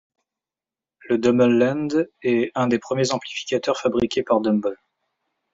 [1.09, 1.89] Le Dumbleland
[2.23, 4.75] est un des premiers amplificateurs fabriqués par Dumble.